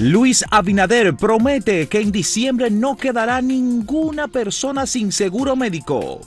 [0.00, 6.22] Luis Abinader promete que en diciembre no quedará ninguna persona sin seguro médico.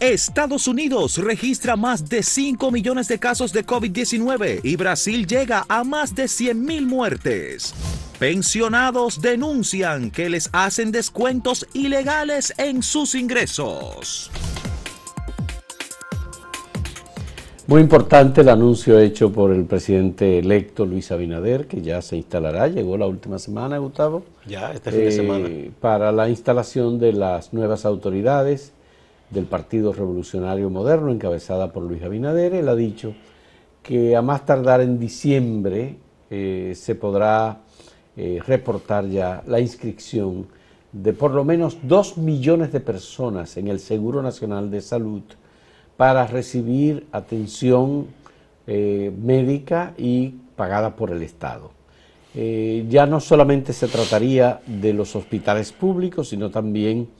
[0.00, 5.84] Estados Unidos registra más de 5 millones de casos de COVID-19 y Brasil llega a
[5.84, 7.74] más de 100 mil muertes.
[8.18, 14.32] Pensionados denuncian que les hacen descuentos ilegales en sus ingresos.
[17.70, 22.66] Muy importante el anuncio hecho por el presidente electo Luis Abinader, que ya se instalará,
[22.66, 24.24] llegó la última semana, Gustavo.
[24.44, 25.46] Ya, este fin de semana.
[25.46, 28.72] Eh, para la instalación de las nuevas autoridades
[29.30, 32.54] del Partido Revolucionario Moderno, encabezada por Luis Abinader.
[32.54, 33.14] Él ha dicho
[33.84, 35.94] que a más tardar en diciembre
[36.28, 37.60] eh, se podrá
[38.16, 40.48] eh, reportar ya la inscripción
[40.90, 45.22] de por lo menos dos millones de personas en el Seguro Nacional de Salud
[46.00, 48.06] para recibir atención
[48.66, 51.72] eh, médica y pagada por el Estado.
[52.34, 57.10] Eh, ya no solamente se trataría de los hospitales públicos, sino también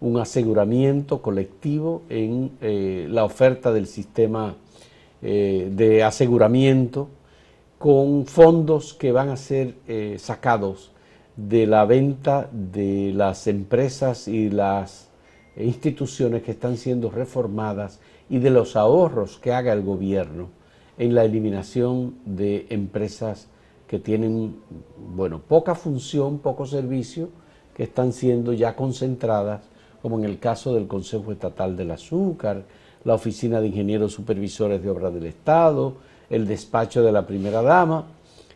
[0.00, 4.56] un aseguramiento colectivo en eh, la oferta del sistema
[5.20, 7.10] de aseguramiento
[7.78, 9.76] con fondos que van a ser
[10.16, 10.90] sacados
[11.36, 15.10] de la venta de las empresas y las
[15.56, 20.48] instituciones que están siendo reformadas y de los ahorros que haga el gobierno
[20.98, 23.48] en la eliminación de empresas
[23.86, 24.56] que tienen,
[25.14, 27.28] bueno, poca función, poco servicio,
[27.74, 29.62] que están siendo ya concentradas,
[30.00, 32.64] como en el caso del Consejo Estatal del Azúcar,
[33.04, 35.94] la Oficina de Ingenieros Supervisores de Obras del Estado,
[36.30, 38.06] el despacho de la Primera Dama,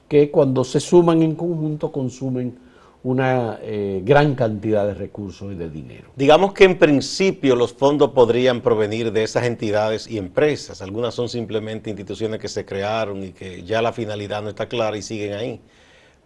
[0.09, 2.66] que cuando se suman en conjunto consumen
[3.07, 6.11] una eh, gran cantidad de recursos y de dinero.
[6.17, 10.83] Digamos que en principio los fondos podrían provenir de esas entidades y empresas.
[10.83, 14.97] Algunas son simplemente instituciones que se crearon y que ya la finalidad no está clara
[14.97, 15.61] y siguen ahí.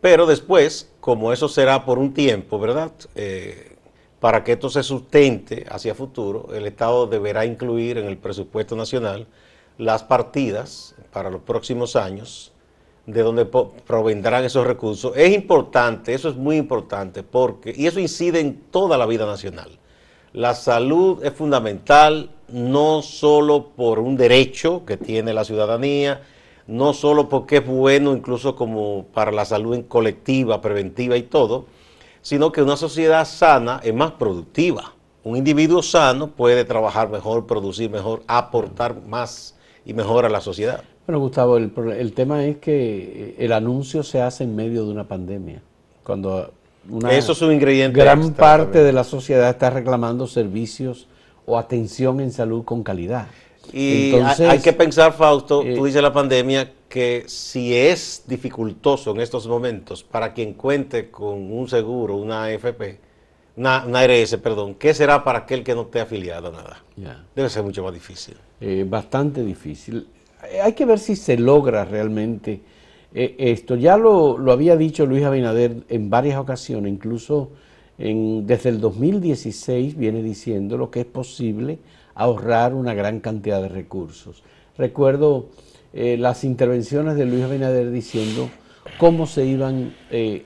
[0.01, 2.92] Pero después, como eso será por un tiempo, ¿verdad?
[3.14, 3.77] Eh,
[4.19, 9.27] para que esto se sustente hacia futuro, el Estado deberá incluir en el presupuesto nacional
[9.77, 12.55] las partidas para los próximos años
[13.06, 15.12] de donde provendrán esos recursos.
[15.16, 19.70] Es importante, eso es muy importante, porque, y eso incide en toda la vida nacional.
[20.33, 26.22] La salud es fundamental, no solo por un derecho que tiene la ciudadanía,
[26.66, 31.67] no solo porque es bueno incluso como para la salud en colectiva, preventiva y todo,
[32.22, 34.94] sino que una sociedad sana es más productiva.
[35.24, 40.84] Un individuo sano puede trabajar mejor, producir mejor, aportar más y mejor a la sociedad.
[41.06, 45.61] Bueno, Gustavo, el, tema es que el anuncio se hace en medio de una pandemia,
[46.05, 46.52] cuando
[46.88, 51.08] una Eso es un ingrediente gran parte de la sociedad está reclamando servicios
[51.46, 53.27] o atención en salud con calidad.
[53.72, 59.20] Y hay que pensar, Fausto, tú eh, dices la pandemia, que si es dificultoso en
[59.20, 62.98] estos momentos para quien cuente con un seguro, una AFP,
[63.56, 66.82] una, una ARS, perdón, ¿qué será para aquel que no esté afiliado a nada?
[67.34, 68.36] Debe ser mucho más difícil.
[68.61, 70.08] Eh, bastante difícil.
[70.50, 72.61] Eh, hay que ver si se logra realmente
[73.14, 73.77] eh, esto.
[73.77, 77.50] Ya lo, había dicho Luis Abinader en varias ocasiones, incluso
[77.98, 81.78] en, desde el 2016 viene diciendo lo que es posible
[82.14, 84.42] ahorrar una gran cantidad de recursos.
[84.77, 85.46] Recuerdo
[85.92, 88.50] eh, las intervenciones de Luis Abinader diciendo
[88.98, 89.94] cómo se iban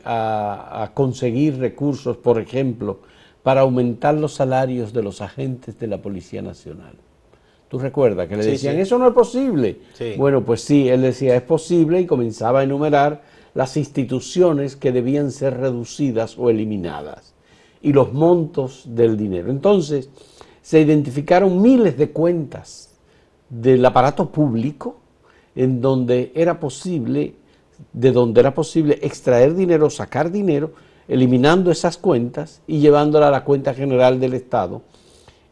[0.04, 2.98] a conseguir recursos, por ejemplo,
[3.42, 6.94] para aumentar los salarios de los agentes de la Policía Nacional.
[7.75, 9.81] ¿Tú recuerdas que le decían, eso no es posible?
[10.17, 15.33] Bueno, pues sí, él decía, es posible y comenzaba a enumerar las instituciones que debían
[15.33, 17.34] ser reducidas o eliminadas
[17.83, 19.51] y los montos del dinero.
[19.51, 20.09] Entonces,
[20.63, 22.91] se identificaron miles de cuentas
[23.51, 25.01] del aparato público
[25.57, 27.34] en donde era posible,
[27.93, 30.75] de donde era posible extraer dinero, sacar dinero,
[31.09, 34.83] eliminando esas cuentas y llevándola a la cuenta general del Estado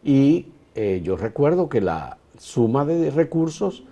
[0.05, 3.85] y eh, yo recuerdo que la suma de recursos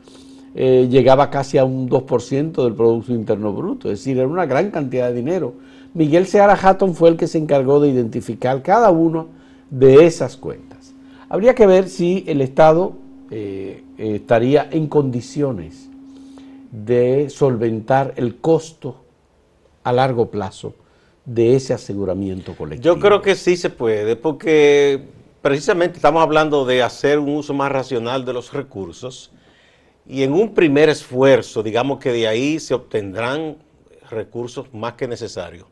[0.55, 4.71] eh, llegaba casi a un 2% del Producto Interno Bruto, es decir, era una gran
[4.71, 5.55] cantidad de dinero.
[5.95, 9.29] Miguel Seara Hatton fue el que se encargó de identificar cada uno
[9.71, 10.93] de esas cuentas.
[11.29, 12.95] Habría que ver si el Estado
[13.31, 15.89] eh, estaría en condiciones
[16.73, 18.97] de solventar el costo
[19.85, 20.75] a largo plazo
[21.25, 22.95] de ese aseguramiento colectivo.
[22.95, 25.01] Yo creo que sí se puede, porque
[25.43, 29.33] precisamente estamos hablando de hacer un uso más racional de los recursos
[30.07, 33.57] y en un primer esfuerzo, digamos que de ahí se obtendrán
[34.11, 35.67] recursos más que necesarios.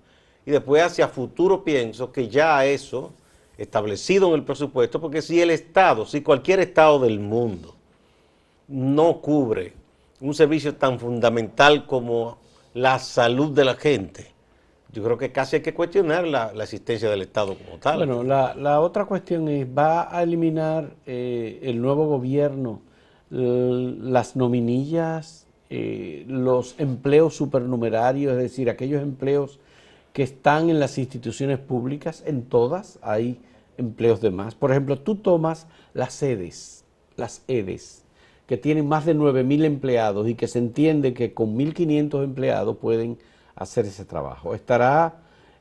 [0.46, 3.12] Y después hacia futuro pienso que ya eso
[3.58, 7.74] establecido en el presupuesto, porque si el Estado, si cualquier Estado del mundo
[8.68, 9.74] no cubre
[10.20, 12.38] un servicio tan fundamental como
[12.74, 14.32] la salud de la gente,
[14.92, 17.98] yo creo que casi hay que cuestionar la, existencia del Estado como tal.
[17.98, 22.82] Bueno, la, otra cuestión es, ¿va a eliminar eh, el nuevo gobierno
[23.30, 29.58] las nominillas, eh, los empleos supernumerarios, es decir, aquellos empleos
[30.12, 33.38] que están en las instituciones públicas, en todas hay
[33.76, 34.54] empleos de más.
[34.54, 36.84] Por ejemplo, tú tomas las sedes,
[37.16, 38.04] las EDES,
[38.46, 43.18] que tienen más de 9.000 empleados y que se entiende que con 1.500 empleados pueden
[43.58, 44.54] hacer ese trabajo.
[44.54, 45.16] ¿Estará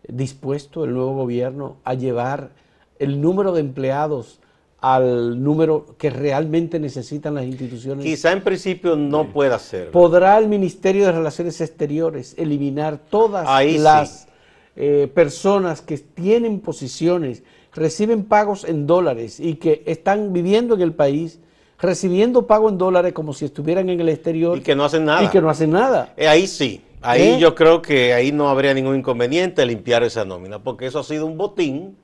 [0.08, 2.52] dispuesto el nuevo gobierno a llevar
[3.00, 4.40] el número de empleados
[4.80, 8.06] al número que realmente necesitan las instituciones?
[8.06, 9.92] Quizá en principio no pueda hacerlo.
[9.92, 13.48] ¿Podrá el Ministerio de Relaciones Exteriores eliminar todas
[13.80, 14.28] las
[14.76, 20.94] eh, personas que tienen posiciones, reciben pagos en dólares y que están viviendo en el
[20.94, 21.40] país?
[21.80, 24.58] recibiendo pago en dólares como si estuvieran en el exterior.
[24.58, 25.24] Y que no hacen nada.
[25.24, 26.12] Y que no hacen nada.
[26.18, 26.82] Eh, ahí sí.
[27.02, 27.40] Ahí ¿Eh?
[27.40, 31.26] yo creo que ahí no habría ningún inconveniente limpiar esa nómina, porque eso ha sido
[31.26, 31.98] un botín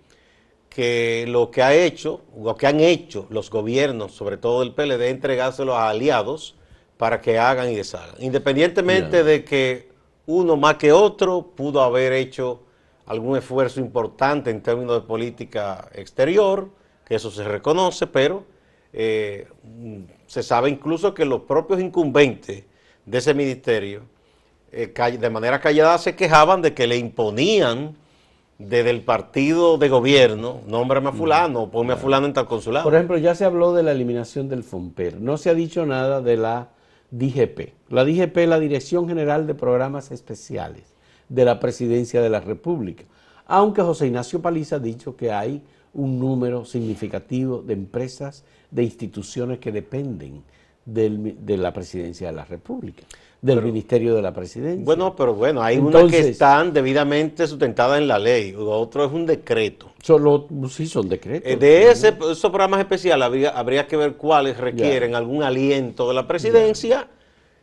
[0.69, 5.09] que lo que ha hecho, lo que han hecho los gobiernos, sobre todo el PLD,
[5.09, 6.55] entregárselo a aliados
[6.97, 8.15] para que hagan y deshagan.
[8.19, 9.89] Independientemente de que
[10.25, 12.61] uno más que otro pudo haber hecho
[13.05, 16.69] algún esfuerzo importante en términos de política exterior,
[17.05, 18.45] que eso se reconoce, pero
[18.93, 19.47] eh,
[20.27, 22.63] se sabe incluso que los propios incumbentes
[23.05, 24.12] de ese ministerio
[24.73, 27.95] eh, de manera callada se quejaban de que le imponían
[28.57, 32.83] desde el partido de gobierno, nómbrame a fulano, ponme a fulano en tal consulado.
[32.83, 36.21] Por ejemplo, ya se habló de la eliminación del FOMPER, no se ha dicho nada
[36.21, 36.69] de la
[37.11, 37.73] DGP.
[37.89, 40.93] La DGP es la Dirección General de Programas Especiales
[41.29, 43.03] de la Presidencia de la República,
[43.45, 45.61] aunque José Ignacio Paliza ha dicho que hay
[45.93, 50.43] un número significativo de empresas, de instituciones que dependen
[50.85, 53.03] de la Presidencia de la República
[53.43, 54.85] del Ministerio de la Presidencia.
[54.85, 59.25] Bueno, pero bueno, hay unas que están debidamente sustentadas en la ley, otro es un
[59.25, 59.91] decreto.
[60.01, 61.51] Solo, sí, son decretos.
[61.51, 66.13] Eh, de ese, esos programas especiales habría, habría que ver cuáles requieren algún aliento de
[66.13, 67.09] la presidencia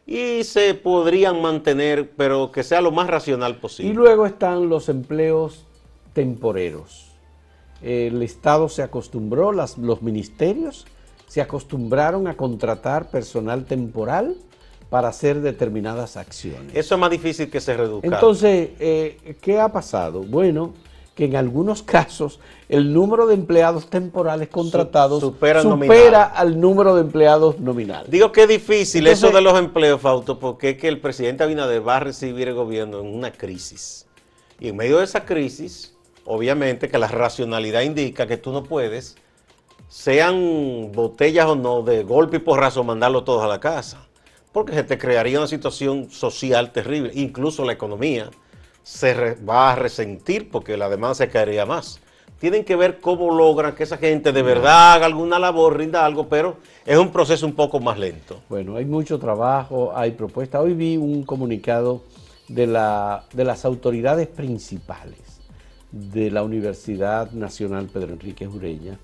[0.06, 3.90] y se podrían mantener, pero que sea lo más racional posible.
[3.90, 5.64] Y luego están los empleos
[6.12, 7.06] temporeros.
[7.81, 10.87] El Estado se acostumbró, las, los ministerios
[11.30, 14.34] se acostumbraron a contratar personal temporal
[14.88, 16.74] para hacer determinadas acciones.
[16.74, 18.08] Eso es más difícil que se reduzca.
[18.08, 20.24] Entonces, eh, ¿qué ha pasado?
[20.24, 20.74] Bueno,
[21.14, 25.60] que en algunos casos el número de empleados temporales contratados supera,
[26.24, 28.10] al número de empleados nominales.
[28.10, 31.86] Digo que es difícil eso de los empleos, Fausto, porque es que el presidente Abinader
[31.86, 34.04] va a recibir el gobierno en una crisis.
[34.58, 35.94] Y en medio de esa crisis,
[36.24, 39.16] obviamente que la racionalidad indica que tú no puedes,
[39.88, 44.06] sean botellas o no, de golpe y porrazo, mandarlo todos a la casa
[44.52, 47.10] porque se te crearía una situación social terrible.
[47.14, 48.30] Incluso la economía
[48.82, 52.00] se va a resentir porque la demanda se caería más.
[52.38, 56.28] Tienen que ver cómo logran que esa gente de verdad haga alguna labor, rinda algo,
[56.28, 56.56] pero
[56.86, 58.40] es un proceso un poco más lento.
[58.48, 60.62] Bueno, hay mucho trabajo, hay propuestas.
[60.62, 62.02] Hoy vi un comunicado
[62.48, 65.18] de, la, de las autoridades principales
[65.92, 68.98] de la Universidad Nacional Pedro Enrique Ureña,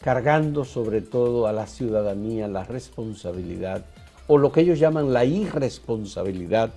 [0.00, 3.84] cargando sobre todo a la ciudadanía la responsabilidad
[4.26, 6.70] o lo que ellos llaman la irresponsabilidad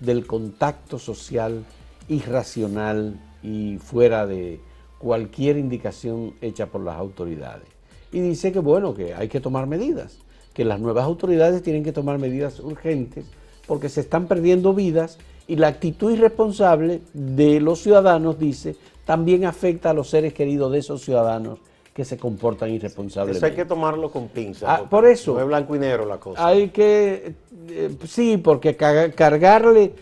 [0.00, 1.64] del contacto social
[2.08, 4.60] irracional y fuera de
[4.98, 7.68] cualquier indicación hecha por las autoridades.
[8.12, 10.18] Y dice que bueno, que hay que tomar medidas,
[10.52, 13.24] que las nuevas autoridades tienen que tomar medidas urgentes
[13.66, 19.90] porque se están perdiendo vidas y la actitud irresponsable de los ciudadanos, dice, también afecta
[19.90, 21.60] a los seres queridos de esos ciudadanos
[22.00, 23.36] que se comportan irresponsablemente.
[23.36, 24.74] Eso hay que tomarlo con pinza.
[24.74, 25.34] Ah, por eso.
[25.34, 26.46] No es blanco y negro la cosa.
[26.46, 27.34] Hay que,
[27.68, 29.92] eh, sí, porque cargarle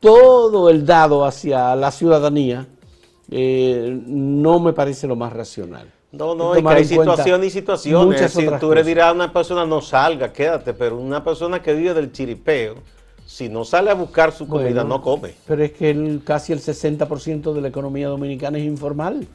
[0.00, 2.66] todo el dado hacia la ciudadanía
[3.30, 5.92] eh, no me parece lo más racional.
[6.10, 8.32] No, no, hay, que hay situaciones y situaciones.
[8.32, 11.92] Si tú le dirás a una persona no salga, quédate, pero una persona que vive
[11.92, 12.76] del chiripeo,
[13.26, 15.34] si no sale a buscar su comida, no come.
[15.46, 19.28] Pero es que el, casi el 60% de la economía dominicana es informal.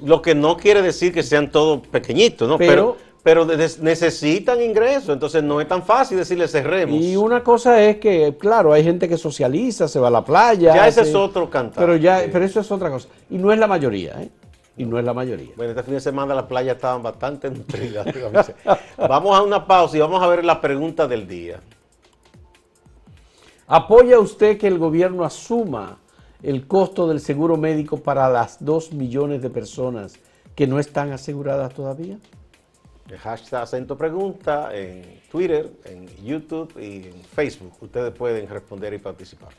[0.00, 2.58] Lo que no quiere decir que sean todos pequeñitos, ¿no?
[2.58, 7.00] Pero, pero, necesitan ingresos, entonces no es tan fácil decirle cerremos.
[7.00, 10.74] Y una cosa es que, claro, hay gente que socializa, se va a la playa.
[10.74, 11.84] Ya ese es otro cantar.
[11.84, 13.08] Pero, ya, pero eso es otra cosa.
[13.30, 14.30] Y no es la mayoría, ¿eh?
[14.76, 15.52] Y no es la mayoría.
[15.56, 18.06] Bueno, este fin de semana las playas estaban bastante nutridas.
[18.98, 21.60] vamos a una pausa y vamos a ver la pregunta del día.
[23.66, 25.98] ¿Apoya usted que el gobierno asuma
[26.44, 30.14] el costo del seguro médico para las 2 millones de personas
[30.54, 32.18] que no están aseguradas todavía?
[33.08, 37.72] El hashtag acento pregunta en Twitter, en YouTube y en Facebook.
[37.80, 39.52] Ustedes pueden responder y participar.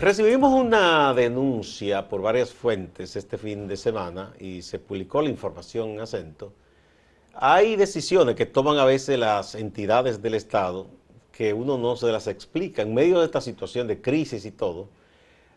[0.00, 5.90] Recibimos una denuncia por varias fuentes este fin de semana y se publicó la información
[5.90, 6.52] en acento.
[7.34, 10.88] Hay decisiones que toman a veces las entidades del Estado
[11.32, 14.88] que uno no se las explica en medio de esta situación de crisis y todo,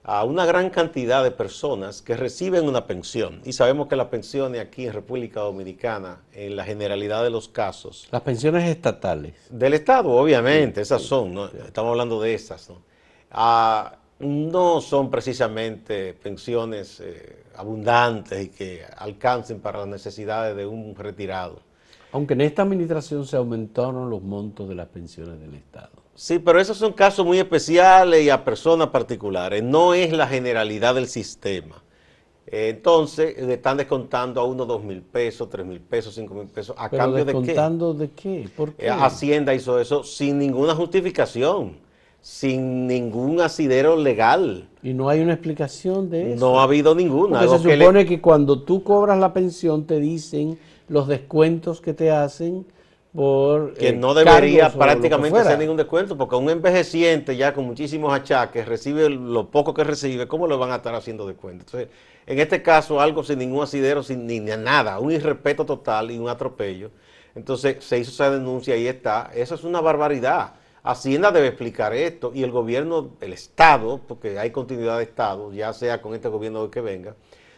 [0.03, 3.41] a una gran cantidad de personas que reciben una pensión.
[3.43, 8.07] Y sabemos que las pensiones aquí en República Dominicana, en la generalidad de los casos...
[8.11, 9.33] Las pensiones estatales.
[9.49, 11.47] Del Estado, obviamente, esas son, ¿no?
[11.47, 12.69] estamos hablando de esas.
[12.69, 12.81] ¿no?
[13.31, 20.95] Ah, no son precisamente pensiones eh, abundantes y que alcancen para las necesidades de un
[20.95, 21.59] retirado.
[22.11, 25.91] Aunque en esta administración se aumentaron los montos de las pensiones del Estado.
[26.15, 30.95] Sí, pero esos son casos muy especiales y a personas particulares, no es la generalidad
[30.95, 31.83] del sistema.
[32.47, 36.75] Entonces, le están descontando a uno dos mil pesos, tres mil pesos, cinco mil pesos,
[36.79, 37.39] ¿a cambio de qué?
[37.39, 38.49] ¿Descontando de qué?
[38.55, 38.87] ¿Por qué?
[38.87, 41.86] Eh, Hacienda hizo eso sin ninguna justificación
[42.21, 44.67] sin ningún asidero legal.
[44.83, 46.45] Y no hay una explicación de eso.
[46.45, 47.39] No ha habido ninguna.
[47.39, 50.57] Porque se supone que, cuando tú cobras la pensión te dicen
[50.89, 52.65] los descuentos que te hacen
[53.13, 53.73] por...
[53.73, 58.67] Que eh, no debería prácticamente hacer ningún descuento, porque un envejeciente ya con muchísimos achaques
[58.67, 61.65] recibe lo poco que recibe, ¿cómo le van a estar haciendo descuento?
[61.65, 61.89] Entonces,
[62.25, 66.27] en este caso, algo sin ningún asidero, sin ni nada, un irrespeto total y un
[66.27, 66.91] atropello.
[67.35, 69.31] Entonces, se hizo esa denuncia y está.
[69.33, 70.53] Eso es una barbaridad.
[70.83, 75.73] Hacienda debe explicar esto y el gobierno, el Estado, porque hay continuidad de Estado, ya
[75.73, 77.15] sea con este gobierno que venga,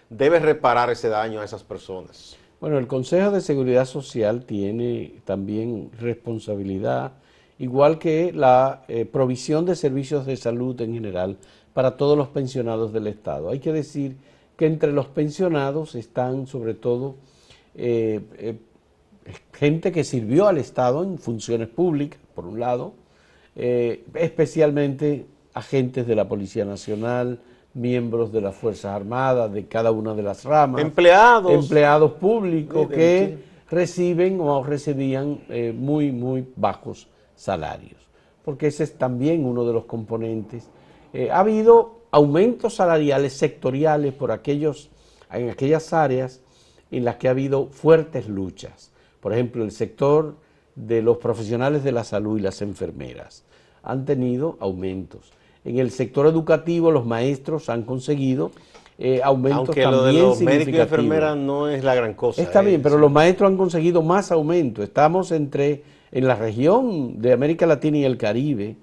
[0.10, 2.38] debe reparar ese daño a esas personas.
[2.60, 7.14] Bueno, el Consejo de Seguridad Social tiene también responsabilidad,
[7.58, 11.38] igual que la eh, provisión de servicios de salud en general
[11.74, 13.50] para todos los pensionados del Estado.
[13.50, 14.18] Hay que decir
[14.58, 17.16] que entre los pensionados están sobre todo
[17.76, 18.60] eh, eh,
[19.54, 22.94] gente que sirvió al Estado en funciones públicas, por un lado,
[23.62, 27.42] eh, especialmente agentes de la Policía Nacional,
[27.74, 30.82] miembros de las Fuerzas Armadas, de cada una de las ramas.
[30.82, 31.52] Empleados.
[31.52, 33.38] Empleados públicos que
[33.70, 38.00] reciben o recibían eh, muy, muy bajos salarios.
[38.46, 40.70] Porque ese es también uno de los componentes.
[41.12, 44.90] Eh, ha habido aumentos salariales sectoriales por aquellos,
[45.34, 46.40] en aquellas áreas
[46.92, 48.94] en las que ha habido fuertes luchas.
[49.20, 50.38] Por ejemplo, el sector
[50.76, 53.44] de los profesionales de la salud y las enfermeras
[53.84, 55.32] han tenido aumentos.
[55.66, 58.52] En el sector educativo los maestros han conseguido
[59.02, 62.42] eh, aumentos Aunque lo de los médicos y enfermeras no es la gran cosa.
[62.42, 64.84] Está bien, pero los maestros han conseguido más aumento.
[64.84, 68.76] Estamos entre, en la región de América Latina y el Caribe,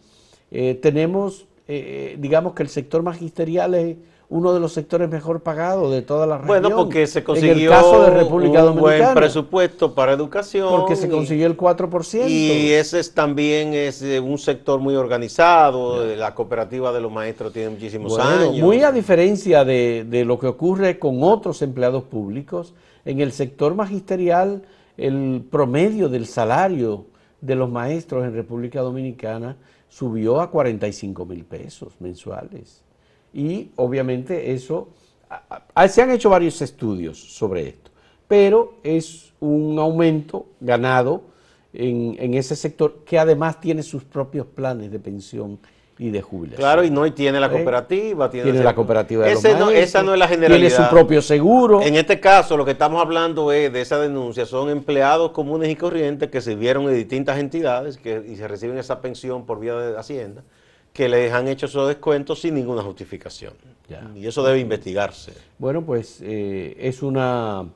[0.51, 3.97] eh, tenemos, eh, digamos que el sector magisterial es
[4.29, 6.49] uno de los sectores mejor pagados de toda la región.
[6.49, 10.69] Bueno, porque se consiguió un buen presupuesto para educación.
[10.69, 12.29] Porque se consiguió el 4%.
[12.29, 17.53] Y ese es, también es eh, un sector muy organizado, la cooperativa de los maestros
[17.53, 18.57] tiene muchísimos años.
[18.59, 23.75] Muy a diferencia de, de lo que ocurre con otros empleados públicos, en el sector
[23.75, 24.63] magisterial
[24.97, 27.07] el promedio del salario
[27.41, 29.57] de los maestros en República Dominicana
[29.89, 32.86] subió a 45 mil pesos mensuales
[33.33, 34.89] y obviamente eso,
[35.89, 37.91] se han hecho varios estudios sobre esto,
[38.29, 41.23] pero es un aumento ganado
[41.73, 45.59] en, ese sector que además tiene sus propios planes de pensión
[45.99, 46.59] y de jubilación.
[46.59, 47.51] Claro, y no y tiene la ¿Eh?
[47.51, 48.31] cooperativa.
[48.31, 50.69] Tiene, la cooperativa de los Esa no es la generalidad.
[50.69, 51.83] Tiene su propio seguro.
[51.83, 55.77] En este caso, lo que estamos hablando es de esa denuncia, son empleados comunes y
[55.77, 59.99] corrientes que sirvieron en distintas entidades que, y se reciben esa pensión por vía de
[59.99, 60.43] Hacienda
[60.97, 63.53] que les han hecho esos descuentos sin ninguna justificación.
[64.15, 65.35] Y eso debe investigarse.
[65.59, 67.67] Bueno, pues eh, es una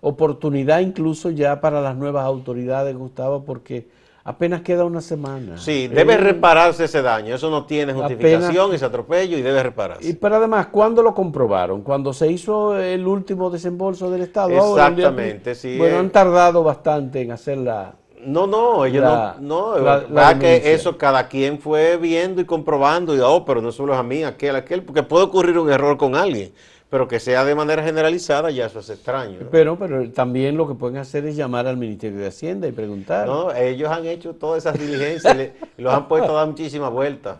[0.00, 3.86] oportunidad incluso ya para las nuevas autoridades, Gustavo, porque
[4.24, 5.58] apenas queda una semana.
[5.58, 7.34] Sí, debe repararse ese daño.
[7.34, 10.08] Eso no tiene justificación, ese atropello, y debe repararse.
[10.08, 11.82] Y pero además, ¿cuándo lo comprobaron?
[11.82, 14.52] Cuando se hizo el último desembolso del Estado.
[14.52, 15.76] Exactamente, sí.
[15.76, 19.04] Bueno, han tardado bastante en hacer la, no, no, ellos
[19.40, 23.92] no, no, que eso cada quien fue viendo y comprobando y, oh, pero no solo
[23.92, 26.52] es a mí, aquel, aquel, porque puede ocurrir un error con alguien,
[26.88, 29.38] pero que sea de manera generalizada ya eso es extraño.
[29.50, 33.26] Pero, pero también lo que pueden hacer es llamar al Ministerio de Hacienda y preguntar.
[33.26, 35.36] No, ellos han hecho todas esas diligencias
[35.76, 37.38] y los han puesto a dar muchísimas vueltas.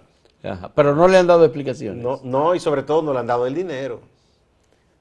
[0.75, 2.02] pero no le han dado explicaciones.
[2.02, 4.00] No, no, y sobre todo no le han dado el dinero.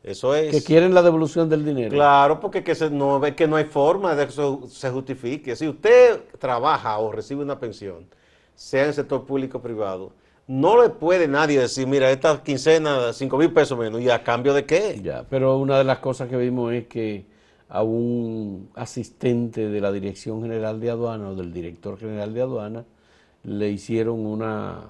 [0.03, 0.51] Eso es.
[0.51, 1.91] Que quieren la devolución del dinero.
[1.91, 5.55] Claro, porque que se, no, que no hay forma de que eso se justifique.
[5.55, 8.07] Si usted trabaja o recibe una pensión,
[8.55, 10.11] sea en el sector público o privado,
[10.47, 14.53] no le puede nadie decir, mira, esta quincena, 5 mil pesos menos, ¿y a cambio
[14.53, 14.99] de qué?
[15.03, 17.25] Ya, pero una de las cosas que vimos es que
[17.67, 22.85] a un asistente de la Dirección General de Aduana o del Director General de Aduana
[23.43, 24.87] le hicieron una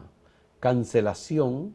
[0.61, 1.73] cancelación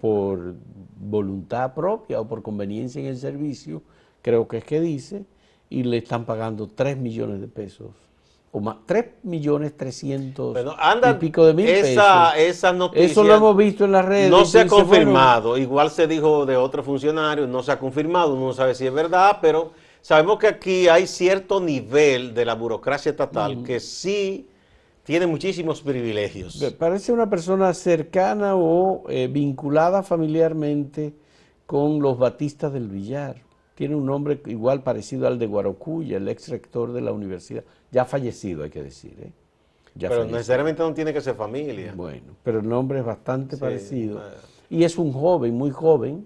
[0.00, 0.54] por
[0.98, 3.82] voluntad propia o por conveniencia en el servicio,
[4.22, 5.24] creo que es que dice,
[5.68, 7.88] y le están pagando 3 millones de pesos.
[8.52, 10.56] O más, 3 millones 300
[11.08, 12.48] y pico de mil esa, pesos.
[12.48, 14.28] Esa noticia Eso lo hemos visto en las redes.
[14.28, 15.56] No se ha confirmado.
[15.56, 18.34] Igual se dijo de otro funcionario, no se ha confirmado.
[18.34, 22.54] Uno no sabe si es verdad, pero sabemos que aquí hay cierto nivel de la
[22.54, 24.49] burocracia estatal que sí
[25.10, 26.64] tiene muchísimos privilegios.
[26.78, 31.12] Parece una persona cercana o eh, vinculada familiarmente
[31.66, 33.42] con los batistas del Villar.
[33.74, 37.64] Tiene un nombre igual parecido al de Guarocuya, el ex rector de la universidad.
[37.90, 39.16] Ya fallecido, hay que decir.
[39.20, 39.32] ¿eh?
[39.98, 41.92] pero necesariamente no tiene que ser familia.
[41.96, 44.22] Bueno, pero el nombre es bastante parecido.
[44.68, 46.24] Y es un joven, muy joven,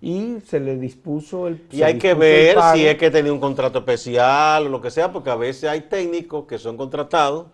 [0.00, 1.60] y se le dispuso el...
[1.70, 5.12] Y hay que ver si es que tenía un contrato especial o lo que sea,
[5.12, 7.48] porque a veces hay técnicos que son contratados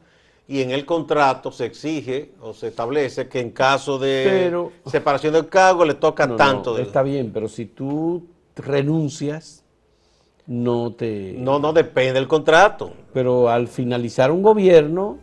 [0.50, 4.52] y en el contrato se exige o se establece que en caso de
[4.84, 6.76] separación del cargo le toca tanto.
[6.76, 8.26] está bien, pero si tú
[8.56, 9.64] renuncias,
[10.48, 11.36] no te...
[11.38, 12.92] No, no depende del contrato.
[13.12, 15.18] Pero al finalizar un gobierno,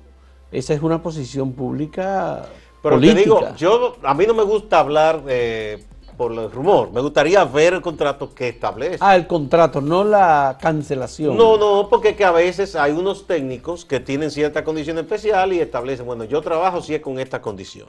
[0.50, 2.46] esa es una posición pública
[2.82, 5.84] Pero te digo, yo, a mí no me gusta hablar de
[6.18, 6.92] por el rumor.
[6.92, 8.98] Me gustaría ver el contrato que establece.
[9.00, 11.38] Ah, el contrato, no la cancelación.
[11.38, 15.60] No, no, porque que a veces hay unos técnicos que tienen cierta condición especial y
[15.60, 17.88] establecen, bueno, yo trabajo si es con esta condición.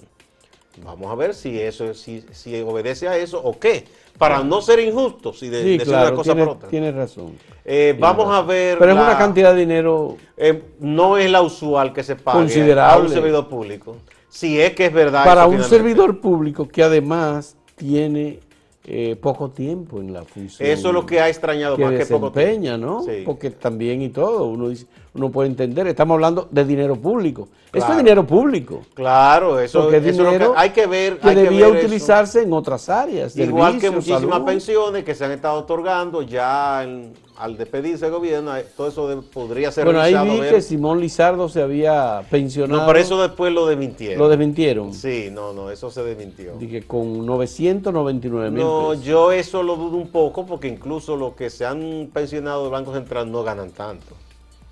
[0.85, 3.85] Vamos a ver si eso si, si obedece a eso o qué.
[4.16, 6.68] Para no ser injustos y de, decir una cosa por otra.
[6.68, 7.35] Tienes razón.
[7.64, 8.76] Eh, vamos a ver.
[8.78, 10.16] Pero es una cantidad de dinero.
[10.37, 13.04] Eh, no es la usual que se pague considerable.
[13.04, 13.97] a un servidor público.
[14.28, 15.25] Si es que es verdad.
[15.25, 18.40] Para un servidor público que además tiene
[18.85, 20.69] eh, poco tiempo en la función.
[20.69, 22.76] Eso es lo que ha extrañado que más que poco tiempo.
[22.78, 23.04] ¿no?
[23.25, 27.49] Porque también y todo, uno, dice, uno puede entender, estamos hablando de dinero público.
[27.73, 28.82] Eso es dinero público.
[28.95, 31.19] Claro, eso, es dinero que hay que ver.
[31.19, 33.36] Que debía utilizarse en otras áreas.
[33.36, 38.53] Igual que muchísimas pensiones que se han estado otorgando ya en al despedirse el gobierno,
[38.77, 42.81] todo eso podría ser Bueno, ahí vi que Simón Lizardo se había pensionado.
[42.81, 44.19] No, por eso después lo desmintieron.
[44.19, 44.93] ¿Lo desmintieron?
[44.93, 46.57] Sí, no, no, eso se desmintió.
[46.59, 51.49] Dije, con 999 mil No, yo eso lo dudo un poco porque incluso los que
[51.49, 54.17] se han pensionado del Banco Central no ganan tanto.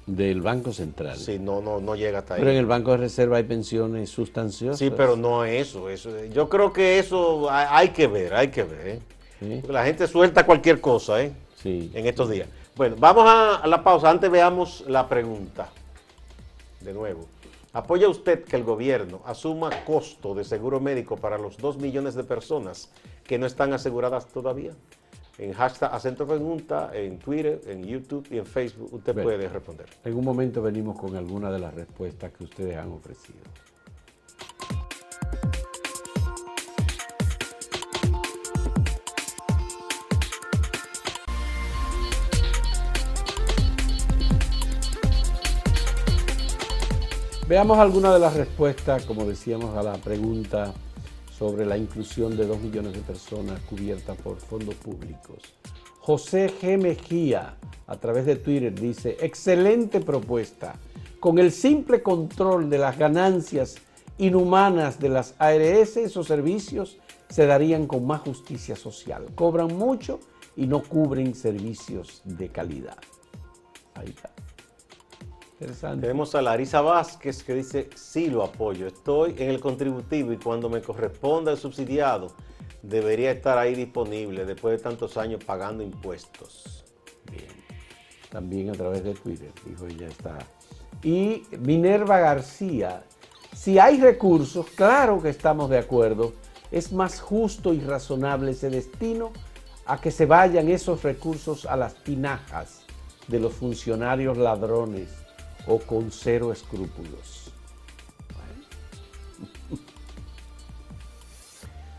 [0.07, 1.17] Del Banco Central.
[1.17, 2.41] Sí, no, no, no llega hasta ahí.
[2.41, 4.79] Pero en el Banco de Reserva hay pensiones sustanciosas.
[4.79, 6.11] Sí, pero no eso, eso.
[6.33, 8.87] Yo creo que eso hay, que ver, hay que ver.
[8.87, 9.01] ¿eh?
[9.41, 11.33] La gente suelta cualquier cosa, ¿eh?
[11.65, 12.49] en estos días.
[12.77, 14.11] Bueno, vamos a, la pausa.
[14.11, 15.69] Antes veamos la pregunta.
[16.81, 17.27] De nuevo.
[17.73, 22.25] ¿Apoya usted que el gobierno asuma costo de seguro médico para los 2 millones de
[22.25, 22.91] personas
[23.25, 24.73] que no están aseguradas todavía?
[25.39, 29.87] En hashtag acento pregunta, en Twitter, en YouTube y en Facebook usted puede responder.
[30.05, 33.41] En un momento venimos con algunas de las respuestas que ustedes han ofrecido.
[47.49, 50.75] Veamos algunas de las respuestas, como decíamos, a la pregunta
[51.31, 55.55] sobre la inclusión de dos millones de personas cubiertas por fondos públicos.
[56.01, 56.77] José G.
[56.77, 57.57] Mejía,
[57.87, 60.75] a través de Twitter, dice, excelente propuesta.
[61.21, 63.77] Con el simple control de las ganancias
[64.19, 69.25] inhumanas de las ARS, esos servicios se darían con más justicia social.
[69.37, 70.19] Cobran mucho
[70.57, 72.99] y no cubren servicios de calidad.
[73.95, 74.36] Ahí está.
[75.59, 80.69] Tenemos a Larisa Vázquez que dice, sí lo apoyo, estoy en el contributivo y cuando
[80.69, 82.35] me corresponda el subsidiado,
[82.83, 86.85] debería estar ahí disponible después de tantos años pagando impuestos.
[87.31, 87.49] Bien,
[88.31, 90.37] también a través de Twitter, dijo ella está.
[91.03, 93.05] Y Minerva García,
[93.55, 96.35] si hay recursos, claro que estamos de acuerdo,
[96.71, 99.33] es más justo y razonable ese destino
[99.87, 102.83] a que se vayan esos recursos a las tinajas
[103.27, 105.26] de los funcionarios ladrones
[105.67, 107.53] o con cero escrúpulos.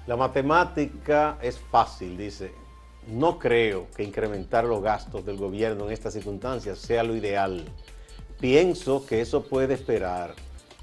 [0.07, 2.53] La matemática es fácil, dice.
[3.07, 7.65] No creo que incrementar los gastos del gobierno en estas circunstancias sea lo ideal.
[8.39, 10.33] Pienso que eso puede esperar.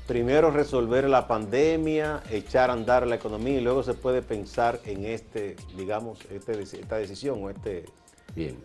[0.07, 5.07] Primero resolver la pandemia, echar a andar la economía y luego se puede pensar en
[5.07, 7.87] este, digamos, este, esta decisión o este...
[8.35, 8.63] Bien.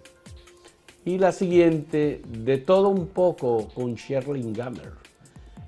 [1.09, 4.93] Y la siguiente, de todo un poco con Sherlyn Gamer.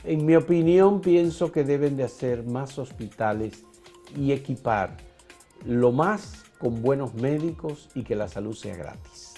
[0.03, 3.63] En mi opinión, pienso que deben de hacer más hospitales
[4.15, 4.97] y equipar
[5.65, 9.33] lo más con buenos médicos y que la salud sea gratis.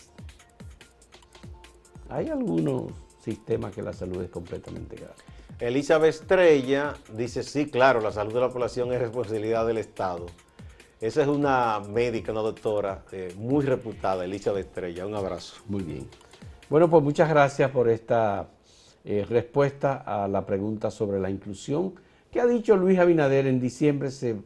[2.10, 2.92] Hay algunos
[3.24, 5.24] sistemas que la salud es completamente gratis.
[5.62, 10.26] Elizabeth Estrella dice, sí, claro, la salud de la población es responsabilidad del Estado.
[11.04, 15.06] Esa es una médica, una doctora eh, muy reputada, Elisa de Estrella.
[15.06, 15.62] Un abrazo.
[15.68, 16.08] Muy bien.
[16.70, 18.48] Bueno, pues muchas gracias por esta
[19.04, 21.94] eh, respuesta a la pregunta sobre la inclusión
[22.32, 23.48] que ha dicho Luis Abinader.
[23.48, 24.38] En diciembre se,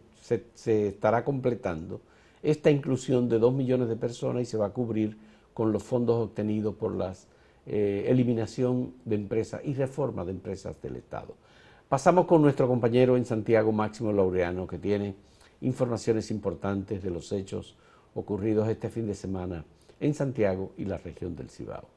[0.66, 2.02] estará completando
[2.42, 5.16] esta inclusión de dos millones de personas y se va a cubrir
[5.54, 7.14] con los fondos obtenidos por la
[7.68, 11.36] eh, eliminación de empresas y reforma de empresas del Estado.
[11.88, 15.27] Pasamos con nuestro compañero en Santiago, Máximo Laureano, que tiene
[15.62, 17.76] informaciones importantes de los hechos
[18.14, 19.66] ocurridos este fin de semana
[20.00, 21.88] en Santiago y la región del Cibao.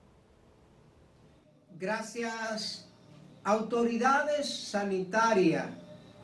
[1.78, 2.86] Gracias.
[3.42, 5.66] Autoridades sanitarias,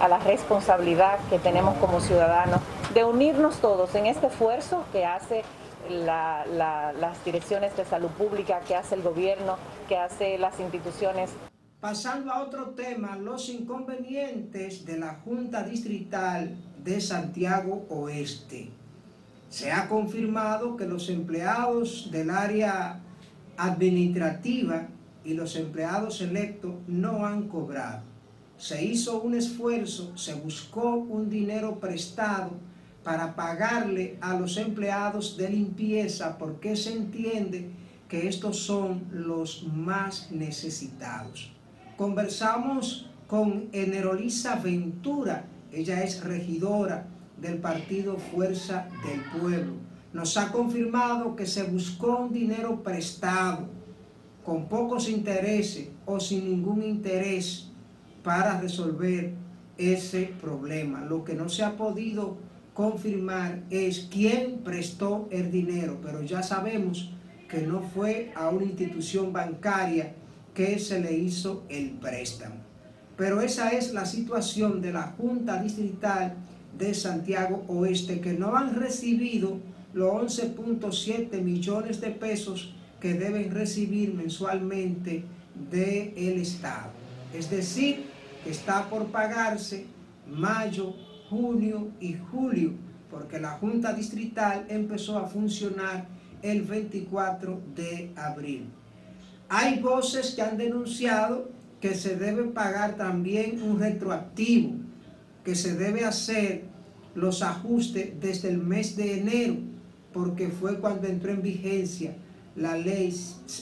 [0.00, 2.60] a la responsabilidad que tenemos como ciudadanos
[2.96, 5.42] de unirnos todos en este esfuerzo que hace
[5.90, 11.28] las direcciones de salud pública, que hace el gobierno, que hace las instituciones.
[11.78, 18.70] Pasando a otro tema, los inconvenientes de la Junta Distrital de Santiago Oeste.
[19.50, 23.02] Se ha confirmado que los empleados del área
[23.58, 24.88] administrativa
[25.22, 28.00] y los empleados electos no han cobrado.
[28.56, 32.52] Se hizo un esfuerzo, se buscó un dinero prestado
[33.06, 37.70] para pagarle a los empleados de limpieza porque se entiende
[38.08, 41.52] que estos son los más necesitados.
[41.96, 47.06] Conversamos con Enerolisa Ventura, ella es regidora
[47.40, 49.74] del partido Fuerza del Pueblo.
[50.12, 53.68] Nos ha confirmado que se buscó un dinero prestado
[54.44, 57.70] con pocos intereses o sin ningún interés
[58.24, 59.32] para resolver
[59.78, 61.02] ese problema.
[61.02, 62.44] Lo que no se ha podido
[62.76, 67.10] confirmar es quién prestó el dinero, pero ya sabemos
[67.48, 70.12] que no fue a una institución bancaria
[70.52, 72.56] que se le hizo el préstamo.
[73.16, 76.34] Pero esa es la situación de la Junta Distrital
[76.76, 79.58] de Santiago Oeste, que no han recibido
[79.94, 85.24] los 11.7 millones de pesos que deben recibir mensualmente
[85.70, 86.90] del Estado.
[87.32, 88.04] Es decir,
[88.44, 89.86] que está por pagarse
[90.30, 90.94] mayo,
[91.28, 92.72] junio y julio,
[93.10, 96.08] porque la Junta Distrital empezó a funcionar
[96.42, 98.68] el 24 de abril.
[99.48, 104.72] Hay voces que han denunciado que se debe pagar también un retroactivo,
[105.44, 106.64] que se debe hacer
[107.14, 109.56] los ajustes desde el mes de enero,
[110.12, 112.16] porque fue cuando entró en vigencia
[112.56, 113.14] la ley,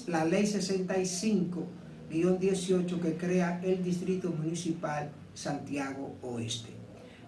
[0.06, 6.83] la ley 65-18 que crea el Distrito Municipal Santiago Oeste.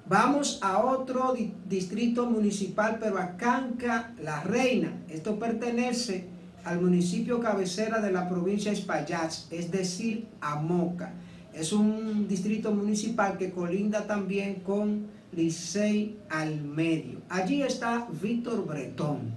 [0.08, 1.34] Vamos a otro
[1.68, 4.92] distrito municipal, pero a Canca La Reina.
[5.08, 6.28] Esto pertenece
[6.62, 11.12] al municipio cabecera de la provincia de Espaillat, es decir, a Moca.
[11.52, 17.18] Es un distrito municipal que colinda también con Licey al medio.
[17.28, 19.32] Allí está Víctor Bretón.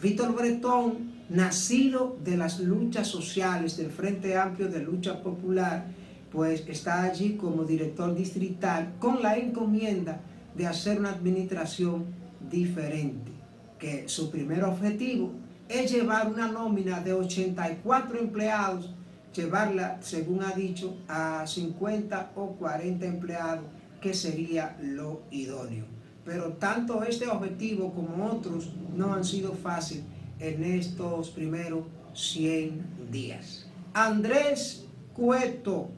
[0.00, 5.86] Víctor Bretón, nacido de las luchas sociales del Frente Amplio de Lucha Popular,
[6.30, 10.20] pues está allí como director distrital con la encomienda
[10.54, 12.06] de hacer una administración
[12.50, 13.32] diferente,
[13.78, 15.32] que su primer objetivo
[15.68, 18.90] es llevar una nómina de 84 empleados,
[19.34, 23.64] llevarla, según ha dicho, a 50 o 40 empleados,
[24.00, 25.84] que sería lo idóneo.
[26.24, 30.04] Pero tanto este objetivo como otros no han sido fáciles
[30.38, 31.84] en estos primeros
[32.14, 33.66] 100 días.
[33.94, 35.88] Andrés Cueto,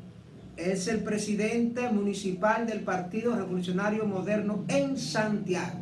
[0.59, 5.79] es el presidente municipal del Partido Revolucionario Moderno en Santiago.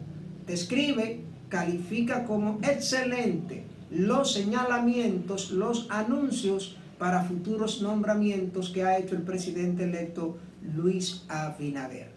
[0.46, 9.22] Describe califica como excelente los señalamientos, los anuncios para futuros nombramientos que ha hecho el
[9.22, 10.36] presidente electo
[10.76, 12.10] Luis Abinader.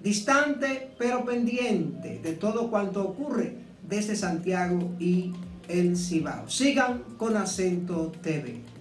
[0.00, 3.56] Distante pero pendiente de todo cuanto ocurre
[3.88, 5.32] desde Santiago y
[5.68, 6.48] el Cibao.
[6.48, 8.75] Sigan con Acento TV.